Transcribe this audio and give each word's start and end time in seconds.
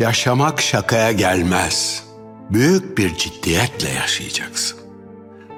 Yaşamak 0.00 0.60
şakaya 0.60 1.12
gelmez. 1.12 2.02
Büyük 2.50 2.98
bir 2.98 3.16
ciddiyetle 3.16 3.88
yaşayacaksın. 3.88 4.78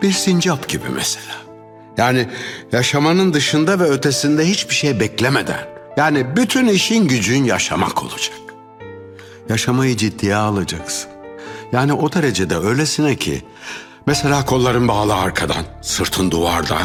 Bir 0.03 0.13
sincap 0.13 0.69
gibi 0.69 0.85
mesela. 0.95 1.35
Yani 1.97 2.29
yaşamanın 2.73 3.33
dışında 3.33 3.81
ve 3.81 3.85
ötesinde 3.85 4.49
hiçbir 4.49 4.75
şey 4.75 5.01
beklemeden. 5.01 5.69
Yani 5.97 6.37
bütün 6.37 6.69
işin 6.69 7.09
gücün 7.09 7.45
yaşamak 7.45 8.03
olacak. 8.03 8.39
Yaşamayı 9.49 9.97
ciddiye 9.97 10.37
alacaksın. 10.37 11.11
Yani 11.73 11.93
o 11.93 12.13
derecede 12.13 12.57
öylesine 12.57 13.17
ki 13.17 13.43
mesela 14.07 14.45
kolların 14.45 14.89
bağlı 14.89 15.15
arkadan, 15.15 15.65
sırtın 15.83 16.31
duvarda 16.31 16.79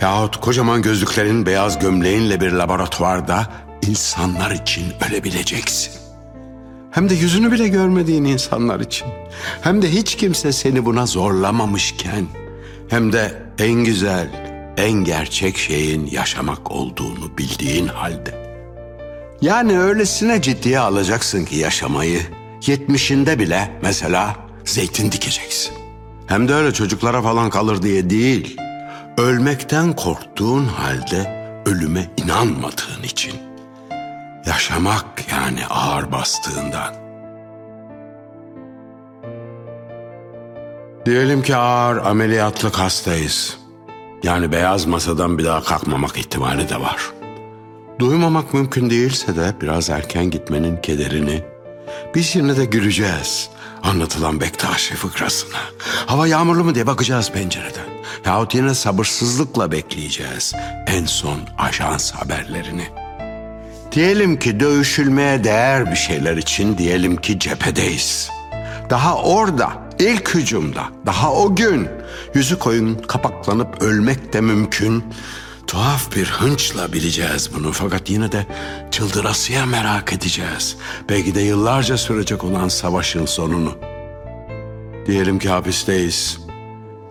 yahut 0.00 0.40
kocaman 0.40 0.82
gözlüklerin 0.82 1.46
beyaz 1.46 1.78
gömleğinle 1.78 2.40
bir 2.40 2.52
laboratuvarda 2.52 3.46
insanlar 3.82 4.50
için 4.50 4.84
ölebileceksin. 5.08 6.02
Hem 6.92 7.08
de 7.08 7.14
yüzünü 7.14 7.52
bile 7.52 7.68
görmediğin 7.68 8.24
insanlar 8.24 8.80
için. 8.80 9.08
Hem 9.60 9.82
de 9.82 9.92
hiç 9.92 10.16
kimse 10.16 10.52
seni 10.52 10.84
buna 10.84 11.06
zorlamamışken. 11.06 12.26
Hem 12.88 13.12
de 13.12 13.42
en 13.58 13.72
güzel, 13.84 14.28
en 14.76 14.92
gerçek 14.92 15.58
şeyin 15.58 16.06
yaşamak 16.06 16.70
olduğunu 16.70 17.38
bildiğin 17.38 17.86
halde. 17.86 18.42
Yani 19.40 19.80
öylesine 19.80 20.42
ciddiye 20.42 20.78
alacaksın 20.78 21.44
ki 21.44 21.56
yaşamayı. 21.56 22.20
Yetmişinde 22.66 23.38
bile 23.38 23.70
mesela 23.82 24.36
zeytin 24.64 25.12
dikeceksin. 25.12 25.72
Hem 26.26 26.48
de 26.48 26.54
öyle 26.54 26.72
çocuklara 26.72 27.22
falan 27.22 27.50
kalır 27.50 27.82
diye 27.82 28.10
değil. 28.10 28.56
Ölmekten 29.18 29.96
korktuğun 29.96 30.64
halde 30.64 31.42
ölüme 31.66 32.10
inanmadığın 32.16 33.02
için. 33.04 33.51
Yaşamak 34.46 35.04
yani 35.30 35.66
ağır 35.66 36.12
bastığından. 36.12 36.94
Diyelim 41.06 41.42
ki 41.42 41.56
ağır 41.56 41.96
ameliyatlık 41.96 42.78
hastayız. 42.78 43.58
Yani 44.22 44.52
beyaz 44.52 44.86
masadan 44.86 45.38
bir 45.38 45.44
daha 45.44 45.62
kalkmamak 45.62 46.18
ihtimali 46.18 46.68
de 46.68 46.80
var. 46.80 47.10
Duymamak 47.98 48.54
mümkün 48.54 48.90
değilse 48.90 49.36
de 49.36 49.54
biraz 49.60 49.90
erken 49.90 50.30
gitmenin 50.30 50.76
kederini 50.76 51.44
biz 52.14 52.36
yine 52.36 52.56
de 52.56 52.64
güleceğiz. 52.64 53.50
Anlatılan 53.82 54.40
Bektaşi 54.40 54.94
fıkrasına. 54.94 55.58
Hava 56.06 56.26
yağmurlu 56.26 56.64
mu 56.64 56.74
diye 56.74 56.86
bakacağız 56.86 57.30
pencereden. 57.30 57.86
Yahut 58.26 58.54
yine 58.54 58.74
sabırsızlıkla 58.74 59.72
bekleyeceğiz 59.72 60.54
en 60.86 61.04
son 61.04 61.40
ajans 61.58 62.12
haberlerini. 62.12 63.01
Diyelim 63.92 64.38
ki 64.38 64.60
dövüşülmeye 64.60 65.44
değer 65.44 65.90
bir 65.90 65.96
şeyler 65.96 66.36
için 66.36 66.78
diyelim 66.78 67.16
ki 67.16 67.38
cephedeyiz. 67.38 68.30
Daha 68.90 69.22
orada, 69.22 69.72
ilk 69.98 70.34
hücumda, 70.34 70.84
daha 71.06 71.32
o 71.32 71.56
gün 71.56 71.88
yüzü 72.34 72.58
koyun 72.58 72.94
kapaklanıp 72.94 73.82
ölmek 73.82 74.32
de 74.32 74.40
mümkün. 74.40 75.04
Tuhaf 75.66 76.16
bir 76.16 76.26
hınçla 76.26 76.92
bileceğiz 76.92 77.50
bunu 77.54 77.72
fakat 77.72 78.10
yine 78.10 78.32
de 78.32 78.46
çıldırasıya 78.90 79.66
merak 79.66 80.12
edeceğiz. 80.12 80.76
Belki 81.08 81.34
de 81.34 81.40
yıllarca 81.40 81.96
sürecek 81.96 82.44
olan 82.44 82.68
savaşın 82.68 83.26
sonunu. 83.26 83.74
Diyelim 85.06 85.38
ki 85.38 85.48
hapisteyiz. 85.48 86.38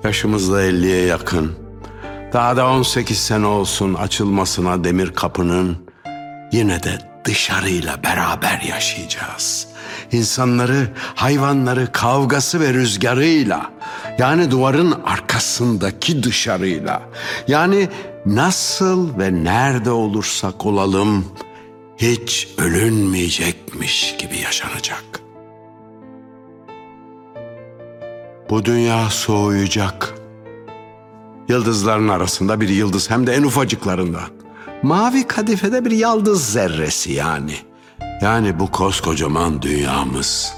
Yaşımız 0.03 0.51
da 0.51 0.63
50'ye 0.63 1.05
yakın. 1.05 1.51
Daha 2.33 2.57
da 2.57 2.67
18 2.67 3.17
sene 3.17 3.45
olsun 3.45 3.93
açılmasına 3.93 4.83
demir 4.83 5.13
kapının 5.13 5.90
yine 6.51 6.83
de 6.83 6.99
dışarıyla 7.25 8.03
beraber 8.03 8.61
yaşayacağız. 8.61 9.67
İnsanları, 10.11 10.87
hayvanları 11.15 11.91
kavgası 11.91 12.59
ve 12.59 12.73
rüzgarıyla, 12.73 13.71
yani 14.19 14.51
duvarın 14.51 14.91
arkasındaki 15.05 16.23
dışarıyla, 16.23 17.01
yani 17.47 17.89
nasıl 18.25 19.19
ve 19.19 19.43
nerede 19.43 19.91
olursak 19.91 20.65
olalım 20.65 21.25
hiç 21.97 22.47
ölünmeyecekmiş 22.57 24.15
gibi 24.17 24.37
yaşanacak. 24.37 25.03
Bu 28.49 28.65
dünya 28.65 29.09
soğuyacak. 29.09 30.13
Yıldızların 31.49 32.07
arasında 32.07 32.61
bir 32.61 32.69
yıldız 32.69 33.09
hem 33.09 33.27
de 33.27 33.33
en 33.33 33.43
ufacıklarından. 33.43 34.40
Mavi 34.83 35.27
kadifede 35.27 35.85
bir 35.85 35.91
yıldız 35.91 36.51
zerresi 36.51 37.11
yani. 37.11 37.55
Yani 38.21 38.59
bu 38.59 38.71
koskocaman 38.71 39.61
dünyamız. 39.61 40.53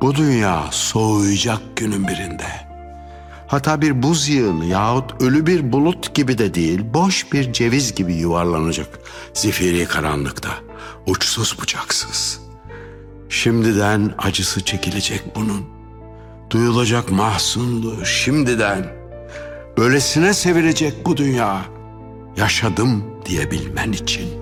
Bu 0.00 0.14
dünya 0.14 0.64
soğuyacak 0.70 1.60
günün 1.76 2.08
birinde. 2.08 2.46
Hatta 3.46 3.82
bir 3.82 4.02
buz 4.02 4.28
yığını 4.28 4.64
yahut 4.64 5.22
ölü 5.22 5.46
bir 5.46 5.72
bulut 5.72 6.14
gibi 6.14 6.38
de 6.38 6.54
değil, 6.54 6.80
boş 6.94 7.32
bir 7.32 7.52
ceviz 7.52 7.94
gibi 7.94 8.14
yuvarlanacak 8.14 8.88
zifiri 9.34 9.86
karanlıkta, 9.86 10.50
uçsuz 11.06 11.56
bucaksız. 11.60 12.40
Şimdiden 13.28 14.14
acısı 14.18 14.64
çekilecek 14.64 15.22
bunun. 15.36 15.64
Duyulacak 16.50 17.10
mahzunluğu 17.10 18.06
şimdiden. 18.06 18.86
Böylesine 19.78 20.34
sevilecek 20.34 21.06
bu 21.06 21.16
dünya. 21.16 21.62
Yaşadım 22.36 23.04
diyebilmen 23.26 23.92
için.'' 23.92 24.41